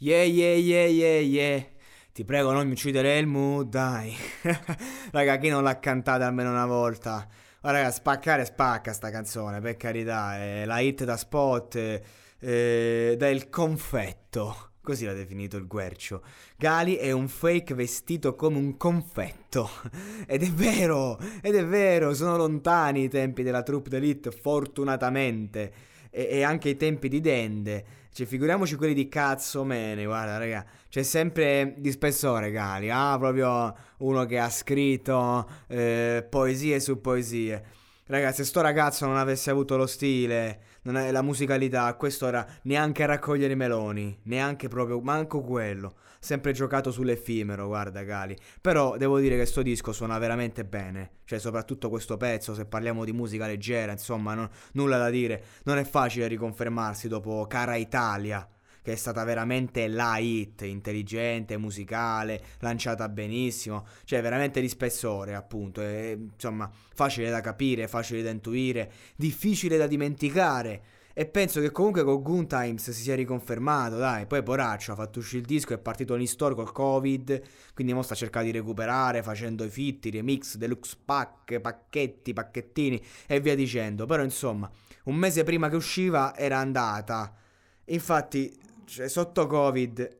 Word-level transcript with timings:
Yeah, 0.00 0.22
yeah, 0.22 0.54
yeah, 0.54 0.86
yeah, 0.86 1.18
yeah. 1.18 1.64
Ti 2.12 2.24
prego, 2.24 2.52
non 2.52 2.66
mi 2.66 2.74
uccidere 2.74 3.18
il 3.18 3.26
mood, 3.26 3.68
dai. 3.68 4.14
raga, 5.10 5.38
chi 5.38 5.48
non 5.48 5.64
l'ha 5.64 5.80
cantata 5.80 6.24
almeno 6.24 6.50
una 6.50 6.66
volta? 6.66 7.26
Ma 7.62 7.72
raga, 7.72 7.90
spaccare 7.90 8.44
spacca 8.44 8.92
sta 8.92 9.10
canzone, 9.10 9.60
per 9.60 9.76
carità. 9.76 10.36
È 10.36 10.64
la 10.66 10.78
hit 10.78 11.02
da 11.02 11.16
spot, 11.16 11.74
eh, 12.38 13.14
del 13.18 13.48
confetto. 13.48 14.70
Così 14.80 15.04
l'ha 15.04 15.14
definito 15.14 15.56
il 15.56 15.66
Guercio. 15.66 16.22
Gali 16.56 16.94
è 16.94 17.10
un 17.10 17.26
fake 17.26 17.74
vestito 17.74 18.36
come 18.36 18.58
un 18.58 18.76
confetto. 18.76 19.68
Ed 20.28 20.44
è 20.44 20.50
vero, 20.52 21.18
ed 21.42 21.56
è 21.56 21.66
vero, 21.66 22.14
sono 22.14 22.36
lontani 22.36 23.02
i 23.02 23.08
tempi 23.08 23.42
della 23.42 23.64
troupe 23.64 23.88
d'elite, 23.88 24.30
fortunatamente. 24.30 25.72
E, 26.10 26.28
e 26.30 26.42
anche 26.42 26.70
i 26.70 26.76
tempi 26.76 27.08
di 27.08 27.20
Dende. 27.20 27.84
Cioè, 28.12 28.26
figuriamoci 28.26 28.74
quelli 28.74 28.94
di 28.94 29.08
cazzo 29.08 29.62
mene, 29.64 30.04
guarda, 30.04 30.38
raga. 30.38 30.64
C'è 30.88 31.02
sempre 31.02 31.74
di 31.76 31.90
spessore, 31.90 32.50
Gali. 32.50 32.90
Ah, 32.90 33.16
proprio 33.18 33.74
uno 33.98 34.24
che 34.26 34.38
ha 34.38 34.50
scritto 34.50 35.48
eh, 35.68 36.26
poesie 36.28 36.80
su 36.80 37.00
poesie. 37.00 37.64
Ragazzi, 38.08 38.36
se 38.36 38.44
sto 38.44 38.62
ragazzo 38.62 39.04
non 39.04 39.18
avesse 39.18 39.50
avuto 39.50 39.76
lo 39.76 39.86
stile, 39.86 40.60
la 40.80 41.20
musicalità, 41.20 41.84
a 41.84 41.94
quest'ora 41.94 42.46
neanche 42.62 43.02
a 43.02 43.06
raccogliere 43.06 43.52
i 43.52 43.56
meloni, 43.56 44.18
neanche 44.22 44.68
proprio, 44.68 44.98
manco 45.00 45.42
quello. 45.42 45.96
Sempre 46.18 46.52
giocato 46.52 46.90
sull'effimero, 46.90 47.66
guarda 47.66 48.02
Gali. 48.04 48.34
Però 48.62 48.96
devo 48.96 49.18
dire 49.18 49.36
che 49.36 49.44
sto 49.44 49.60
disco 49.60 49.92
suona 49.92 50.16
veramente 50.16 50.64
bene. 50.64 51.18
Cioè, 51.26 51.38
soprattutto 51.38 51.90
questo 51.90 52.16
pezzo, 52.16 52.54
se 52.54 52.64
parliamo 52.64 53.04
di 53.04 53.12
musica 53.12 53.46
leggera, 53.46 53.92
insomma, 53.92 54.32
non, 54.32 54.48
nulla 54.72 54.96
da 54.96 55.10
dire. 55.10 55.44
Non 55.64 55.76
è 55.76 55.84
facile 55.84 56.28
riconfermarsi 56.28 57.08
dopo 57.08 57.46
Cara 57.46 57.76
Italia 57.76 58.48
che 58.82 58.92
è 58.92 58.96
stata 58.96 59.24
veramente 59.24 59.88
la 59.88 60.18
hit, 60.18 60.62
intelligente, 60.62 61.56
musicale, 61.56 62.42
lanciata 62.60 63.08
benissimo, 63.08 63.86
cioè 64.04 64.22
veramente 64.22 64.60
di 64.60 64.68
spessore 64.68 65.34
appunto, 65.34 65.82
e, 65.82 66.18
insomma 66.32 66.70
facile 66.94 67.30
da 67.30 67.40
capire, 67.40 67.88
facile 67.88 68.22
da 68.22 68.30
intuire, 68.30 68.90
difficile 69.16 69.76
da 69.76 69.86
dimenticare. 69.86 70.82
E 71.18 71.26
penso 71.26 71.60
che 71.60 71.72
comunque 71.72 72.04
con 72.04 72.22
Goon 72.22 72.46
Times 72.46 72.92
si 72.92 73.02
sia 73.02 73.16
riconfermato, 73.16 73.96
dai. 73.96 74.26
Poi 74.26 74.40
Poraccio 74.44 74.92
ha 74.92 74.94
fatto 74.94 75.18
uscire 75.18 75.40
il 75.40 75.48
disco, 75.48 75.74
è 75.74 75.78
partito 75.78 76.14
in 76.14 76.28
store 76.28 76.54
col 76.54 76.70
Covid, 76.70 77.42
quindi 77.74 77.92
mo 77.92 78.02
sta 78.02 78.14
cercando 78.14 78.52
di 78.52 78.56
recuperare, 78.56 79.24
facendo 79.24 79.64
i 79.64 79.68
fitti, 79.68 80.10
remix, 80.10 80.54
deluxe 80.54 80.96
pack, 81.04 81.58
pacchetti, 81.58 82.32
pacchettini 82.32 83.04
e 83.26 83.40
via 83.40 83.56
dicendo. 83.56 84.06
Però 84.06 84.22
insomma, 84.22 84.70
un 85.06 85.16
mese 85.16 85.42
prima 85.42 85.68
che 85.68 85.74
usciva 85.74 86.36
era 86.36 86.58
andata. 86.58 87.34
Infatti 87.86 88.56
cioè, 88.88 89.08
sotto 89.08 89.46
Covid 89.46 90.16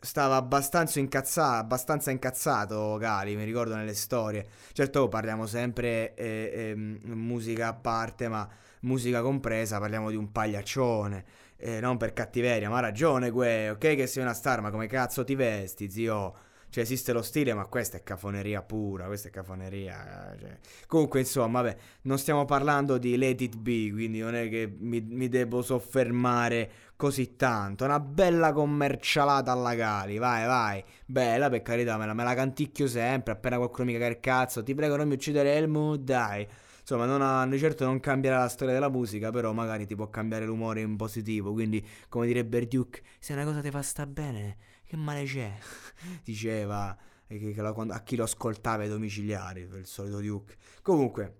stava 0.00 0.36
abbastanza 0.36 0.98
incazzato, 0.98 1.58
abbastanza 1.58 2.10
incazzato 2.10 2.96
Gali, 2.96 3.36
mi 3.36 3.44
ricordo 3.44 3.74
nelle 3.74 3.94
storie. 3.94 4.46
Certo, 4.72 5.08
parliamo 5.08 5.46
sempre 5.46 6.14
eh, 6.14 6.50
eh, 6.54 6.74
musica 6.74 7.68
a 7.68 7.74
parte, 7.74 8.28
ma 8.28 8.48
musica 8.80 9.22
compresa, 9.22 9.78
parliamo 9.78 10.10
di 10.10 10.16
un 10.16 10.30
pagliaccione. 10.32 11.24
Eh, 11.56 11.80
non 11.80 11.96
per 11.96 12.12
cattiveria, 12.12 12.68
ma 12.68 12.78
ha 12.78 12.80
ragione, 12.80 13.30
Gue, 13.30 13.70
ok 13.70 13.78
che 13.78 14.06
sei 14.06 14.22
una 14.22 14.34
star, 14.34 14.60
ma 14.60 14.70
come 14.70 14.86
cazzo 14.86 15.24
ti 15.24 15.34
vesti, 15.34 15.90
zio? 15.90 16.34
Cioè, 16.72 16.84
esiste 16.84 17.12
lo 17.12 17.20
stile, 17.20 17.52
ma 17.52 17.66
questa 17.66 17.98
è 17.98 18.02
cafoneria 18.02 18.62
pura, 18.62 19.04
questa 19.04 19.28
è 19.28 19.30
cafoneria. 19.30 20.34
Cioè. 20.40 20.58
Comunque, 20.86 21.20
insomma, 21.20 21.60
vabbè, 21.60 21.76
non 22.04 22.16
stiamo 22.16 22.46
parlando 22.46 22.96
di 22.96 23.14
Let 23.18 23.42
It 23.42 23.56
Be, 23.58 23.90
quindi 23.92 24.20
non 24.20 24.34
è 24.34 24.48
che 24.48 24.74
mi, 24.78 25.02
mi 25.02 25.28
devo 25.28 25.60
soffermare 25.60 26.70
così 26.96 27.36
tanto. 27.36 27.84
Una 27.84 28.00
bella 28.00 28.54
commercialata 28.54 29.52
alla 29.52 29.74
Gali, 29.74 30.16
vai, 30.16 30.46
vai. 30.46 30.82
Bella, 31.04 31.50
per 31.50 31.60
carità, 31.60 31.98
me 31.98 32.06
la, 32.06 32.14
me 32.14 32.24
la 32.24 32.32
canticchio 32.32 32.86
sempre, 32.86 33.34
appena 33.34 33.58
qualcuno 33.58 33.88
mi 33.88 33.92
caga 33.92 34.06
il 34.06 34.20
cazzo. 34.20 34.62
Ti 34.62 34.74
prego, 34.74 34.96
non 34.96 35.08
mi 35.08 35.14
uccidere 35.14 35.54
il 35.58 35.68
mood, 35.68 36.02
dai. 36.02 36.48
Insomma, 36.80 37.04
non 37.04 37.20
ha, 37.20 37.46
certo 37.58 37.84
non 37.84 38.00
cambierà 38.00 38.38
la 38.38 38.48
storia 38.48 38.72
della 38.72 38.88
musica, 38.88 39.30
però 39.30 39.52
magari 39.52 39.84
ti 39.84 39.94
può 39.94 40.08
cambiare 40.08 40.46
l'umore 40.46 40.80
in 40.80 40.96
positivo. 40.96 41.52
Quindi, 41.52 41.86
come 42.08 42.26
direbbe 42.26 42.66
Duke, 42.66 43.02
se 43.18 43.34
una 43.34 43.44
cosa 43.44 43.60
ti 43.60 43.70
fa 43.70 43.82
sta 43.82 44.06
bene 44.06 44.70
che 44.92 44.96
male 44.98 45.24
c'è? 45.24 45.50
Diceva 46.22 46.94
che, 47.26 47.52
che 47.52 47.62
lo, 47.62 47.70
a 47.88 48.02
chi 48.02 48.14
lo 48.14 48.24
ascoltava 48.24 48.82
ai 48.82 48.90
domiciliari, 48.90 49.64
per 49.64 49.78
il 49.78 49.86
solito 49.86 50.20
Duke. 50.20 50.56
Comunque, 50.82 51.36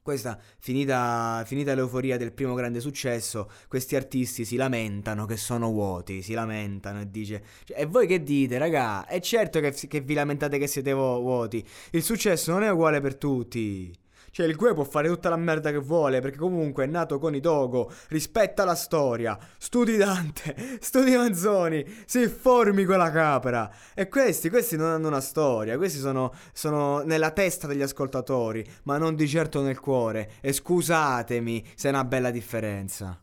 questa, 0.00 0.40
finita, 0.58 1.42
finita, 1.44 1.74
l'euforia 1.74 2.16
del 2.16 2.32
primo 2.32 2.54
grande 2.54 2.80
successo, 2.80 3.50
questi 3.68 3.94
artisti 3.94 4.46
si 4.46 4.56
lamentano 4.56 5.26
che 5.26 5.36
sono 5.36 5.70
vuoti, 5.70 6.22
si 6.22 6.32
lamentano 6.32 7.02
e 7.02 7.10
dice... 7.10 7.44
Cioè, 7.64 7.78
e 7.78 7.84
voi 7.84 8.06
che 8.06 8.22
dite, 8.22 8.56
raga? 8.56 9.06
È 9.06 9.20
certo 9.20 9.60
che, 9.60 9.72
che 9.72 10.00
vi 10.00 10.14
lamentate 10.14 10.56
che 10.56 10.66
siete 10.66 10.94
vuoti. 10.94 11.62
Il 11.90 12.02
successo 12.02 12.52
non 12.52 12.62
è 12.62 12.70
uguale 12.70 13.02
per 13.02 13.16
tutti. 13.16 13.94
Cioè, 14.30 14.46
il 14.46 14.56
Gue 14.56 14.74
può 14.74 14.84
fare 14.84 15.08
tutta 15.08 15.28
la 15.28 15.36
merda 15.36 15.70
che 15.70 15.78
vuole, 15.78 16.20
perché 16.20 16.38
comunque 16.38 16.84
è 16.84 16.86
nato 16.86 17.18
con 17.18 17.34
i 17.34 17.40
Togo, 17.40 17.90
rispetta 18.08 18.64
la 18.64 18.74
storia, 18.74 19.38
studi 19.58 19.96
Dante, 19.96 20.78
studi 20.80 21.16
Manzoni, 21.16 21.84
si 22.06 22.28
formi 22.28 22.84
quella 22.84 23.10
capra. 23.10 23.70
E 23.94 24.08
questi, 24.08 24.48
questi 24.48 24.76
non 24.76 24.88
hanno 24.88 25.08
una 25.08 25.20
storia, 25.20 25.76
questi 25.76 25.98
sono, 25.98 26.32
sono 26.52 27.00
nella 27.00 27.30
testa 27.30 27.66
degli 27.66 27.82
ascoltatori, 27.82 28.64
ma 28.84 28.98
non 28.98 29.14
di 29.14 29.26
certo 29.26 29.62
nel 29.62 29.80
cuore. 29.80 30.32
E 30.40 30.52
scusatemi 30.52 31.72
se 31.74 31.88
è 31.88 31.90
una 31.90 32.04
bella 32.04 32.30
differenza. 32.30 33.20